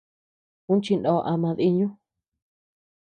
Uu 0.71 0.79
chinó 0.83 1.13
ama 1.31 1.49
diiñu. 1.57 1.87